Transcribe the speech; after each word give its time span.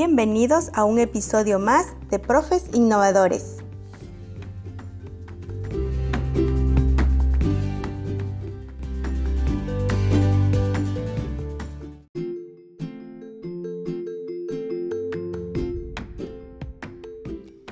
Bienvenidos 0.00 0.70
a 0.74 0.84
un 0.84 1.00
episodio 1.00 1.58
más 1.58 1.86
de 2.08 2.20
Profes 2.20 2.66
Innovadores. 2.72 3.56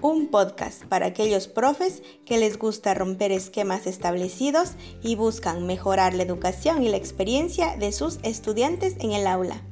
Un 0.03 0.27
podcast 0.33 0.85
para 0.87 1.07
aquellos 1.07 1.47
profes 1.47 2.03
que 2.25 2.39
les 2.39 2.59
gusta 2.59 2.93
romper 2.95 3.31
esquemas 3.31 3.87
establecidos 3.87 4.73
y 5.01 5.15
buscan 5.15 5.65
mejorar 5.65 6.13
la 6.13 6.25
educación 6.25 6.83
y 6.83 6.89
la 6.89 6.97
experiencia 6.97 7.77
de 7.77 7.93
sus 7.93 8.19
estudiantes 8.25 8.97
en 8.99 9.13
el 9.13 9.29
aula. 9.29 9.63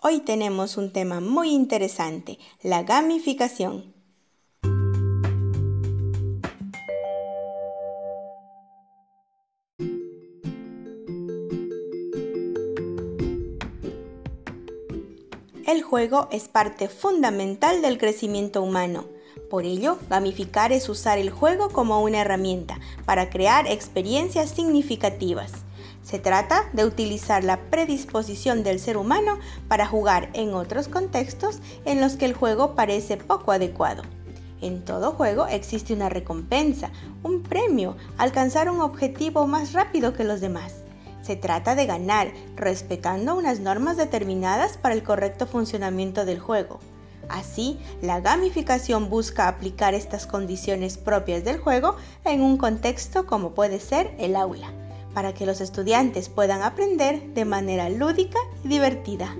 Hoy 0.00 0.20
tenemos 0.20 0.76
un 0.76 0.92
tema 0.92 1.20
muy 1.20 1.50
interesante, 1.50 2.38
la 2.62 2.84
gamificación. 2.84 3.92
El 15.66 15.82
juego 15.82 16.28
es 16.30 16.46
parte 16.46 16.88
fundamental 16.88 17.82
del 17.82 17.98
crecimiento 17.98 18.62
humano. 18.62 19.06
Por 19.50 19.64
ello, 19.64 19.98
gamificar 20.08 20.70
es 20.70 20.88
usar 20.88 21.18
el 21.18 21.30
juego 21.30 21.70
como 21.70 22.00
una 22.02 22.20
herramienta 22.20 22.78
para 23.04 23.30
crear 23.30 23.66
experiencias 23.66 24.50
significativas. 24.50 25.64
Se 26.08 26.18
trata 26.18 26.70
de 26.72 26.86
utilizar 26.86 27.44
la 27.44 27.58
predisposición 27.68 28.62
del 28.62 28.80
ser 28.80 28.96
humano 28.96 29.38
para 29.68 29.86
jugar 29.86 30.30
en 30.32 30.54
otros 30.54 30.88
contextos 30.88 31.58
en 31.84 32.00
los 32.00 32.16
que 32.16 32.24
el 32.24 32.32
juego 32.32 32.74
parece 32.74 33.18
poco 33.18 33.52
adecuado. 33.52 34.04
En 34.62 34.86
todo 34.86 35.12
juego 35.12 35.46
existe 35.48 35.92
una 35.92 36.08
recompensa, 36.08 36.90
un 37.22 37.42
premio, 37.42 37.94
alcanzar 38.16 38.70
un 38.70 38.80
objetivo 38.80 39.46
más 39.46 39.74
rápido 39.74 40.14
que 40.14 40.24
los 40.24 40.40
demás. 40.40 40.76
Se 41.20 41.36
trata 41.36 41.74
de 41.74 41.84
ganar, 41.84 42.32
respetando 42.56 43.36
unas 43.36 43.60
normas 43.60 43.98
determinadas 43.98 44.78
para 44.78 44.94
el 44.94 45.02
correcto 45.02 45.46
funcionamiento 45.46 46.24
del 46.24 46.38
juego. 46.38 46.80
Así, 47.28 47.78
la 48.00 48.20
gamificación 48.20 49.10
busca 49.10 49.46
aplicar 49.46 49.92
estas 49.92 50.26
condiciones 50.26 50.96
propias 50.96 51.44
del 51.44 51.58
juego 51.58 51.96
en 52.24 52.40
un 52.40 52.56
contexto 52.56 53.26
como 53.26 53.50
puede 53.50 53.78
ser 53.78 54.14
el 54.18 54.36
aula 54.36 54.72
para 55.14 55.34
que 55.34 55.46
los 55.46 55.60
estudiantes 55.60 56.28
puedan 56.28 56.62
aprender 56.62 57.34
de 57.34 57.44
manera 57.44 57.88
lúdica 57.88 58.38
y 58.64 58.68
divertida. 58.68 59.34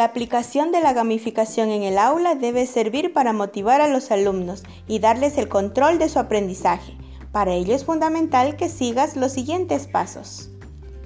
La 0.00 0.04
aplicación 0.06 0.72
de 0.72 0.80
la 0.80 0.94
gamificación 0.94 1.68
en 1.68 1.82
el 1.82 1.98
aula 1.98 2.34
debe 2.34 2.64
servir 2.64 3.12
para 3.12 3.34
motivar 3.34 3.82
a 3.82 3.86
los 3.86 4.10
alumnos 4.10 4.62
y 4.88 4.98
darles 4.98 5.36
el 5.36 5.50
control 5.50 5.98
de 5.98 6.08
su 6.08 6.18
aprendizaje. 6.18 6.96
Para 7.32 7.52
ello 7.52 7.74
es 7.74 7.84
fundamental 7.84 8.56
que 8.56 8.70
sigas 8.70 9.14
los 9.16 9.32
siguientes 9.32 9.86
pasos. 9.88 10.50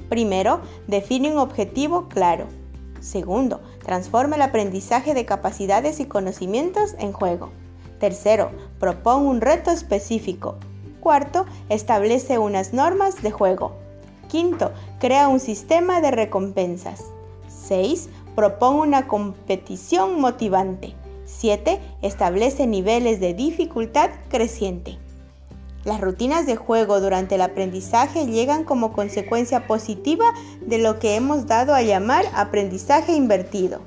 Primero, 0.09 0.61
define 0.87 1.31
un 1.33 1.39
objetivo 1.39 2.09
claro. 2.09 2.47
Segundo, 3.01 3.61
transforma 3.85 4.37
el 4.37 4.43
aprendizaje 4.43 5.15
de 5.15 5.25
capacidades 5.25 6.01
y 6.01 6.07
conocimientos 6.07 6.95
en 6.99 7.13
juego. 7.13 7.51
Tercero, 7.99 8.51
propone 8.79 9.27
un 9.27 9.41
reto 9.41 9.71
específico. 9.71 10.57
Cuarto, 11.01 11.47
establece 11.69 12.39
unas 12.39 12.73
normas 12.73 13.23
de 13.23 13.31
juego. 13.31 13.73
Quinto, 14.29 14.73
crea 15.01 15.29
un 15.29 15.39
sistema 15.39 16.01
de 16.01 16.11
recompensas. 16.11 17.05
6. 17.49 18.09
Propone 18.35 18.81
una 18.81 19.07
competición 19.07 20.21
motivante. 20.21 20.95
7. 21.27 21.81
Establece 22.03 22.67
niveles 22.67 23.21
de 23.21 23.35
dificultad 23.35 24.11
creciente. 24.29 24.99
Las 25.85 26.01
rutinas 26.01 26.47
de 26.47 26.57
juego 26.57 27.01
durante 27.01 27.35
el 27.35 27.43
aprendizaje 27.43 28.27
llegan 28.27 28.65
como 28.65 28.95
consecuencia 28.95 29.67
positiva 29.67 30.25
de 30.63 30.79
lo 30.79 30.99
que 30.99 31.15
hemos 31.15 31.47
dado 31.47 31.75
a 31.75 31.83
llamar 31.83 32.25
aprendizaje 32.35 33.13
invertido. 33.13 33.81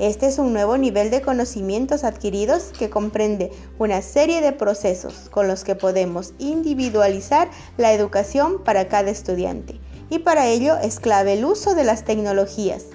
Este 0.00 0.26
es 0.26 0.40
un 0.40 0.52
nuevo 0.52 0.76
nivel 0.76 1.12
de 1.12 1.22
conocimientos 1.22 2.02
adquiridos 2.02 2.72
que 2.76 2.90
comprende 2.90 3.52
una 3.78 4.02
serie 4.02 4.40
de 4.40 4.52
procesos 4.52 5.28
con 5.30 5.46
los 5.46 5.62
que 5.62 5.76
podemos 5.76 6.34
individualizar 6.40 7.48
la 7.76 7.92
educación 7.92 8.64
para 8.64 8.88
cada 8.88 9.12
estudiante. 9.12 9.78
Y 10.10 10.18
para 10.18 10.48
ello 10.48 10.76
es 10.78 10.98
clave 10.98 11.34
el 11.34 11.44
uso 11.44 11.76
de 11.76 11.84
las 11.84 12.04
tecnologías, 12.04 12.86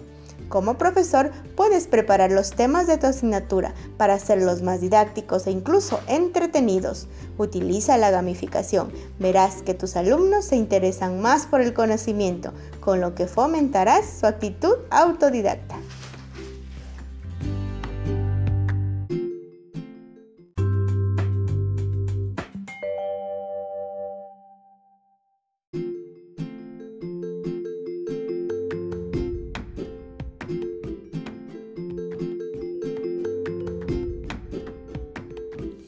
como 0.50 0.78
profesor, 0.78 1.32
puedes 1.56 1.88
preparar 1.88 2.32
los 2.32 2.52
temas 2.52 2.88
de 2.88 2.98
tu 2.98 3.08
asignatura 3.08 3.74
para 3.98 4.16
hacerlos 4.16 4.62
más 4.62 4.82
didácticos 4.82 5.48
e 5.48 5.52
incluso 5.52 6.00
entretenidos. 6.08 7.08
Utiliza 7.38 7.98
la 7.98 8.12
gamificación. 8.12 8.92
Verás 9.20 9.62
que 9.62 9.74
tus 9.74 9.96
alumnos 9.96 10.46
se 10.46 10.58
interesan 10.58 11.22
más 11.22 11.46
por 11.46 11.62
el 11.62 11.74
conocimiento, 11.74 12.52
con 12.82 13.00
lo 13.00 13.16
que 13.16 13.28
fomentarás 13.28 14.06
su 14.20 14.26
actitud 14.26 14.76
autodidacta. 14.90 15.79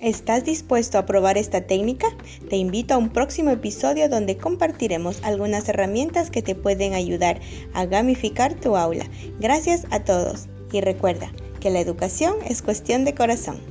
¿Estás 0.01 0.43
dispuesto 0.43 0.97
a 0.97 1.05
probar 1.05 1.37
esta 1.37 1.61
técnica? 1.61 2.07
Te 2.49 2.55
invito 2.55 2.95
a 2.95 2.97
un 2.97 3.09
próximo 3.09 3.51
episodio 3.51 4.09
donde 4.09 4.35
compartiremos 4.35 5.19
algunas 5.21 5.69
herramientas 5.69 6.31
que 6.31 6.41
te 6.41 6.55
pueden 6.55 6.95
ayudar 6.95 7.39
a 7.75 7.85
gamificar 7.85 8.55
tu 8.55 8.75
aula. 8.75 9.05
Gracias 9.39 9.85
a 9.91 10.03
todos 10.03 10.47
y 10.71 10.81
recuerda 10.81 11.31
que 11.59 11.69
la 11.69 11.81
educación 11.81 12.33
es 12.49 12.63
cuestión 12.63 13.05
de 13.05 13.13
corazón. 13.13 13.70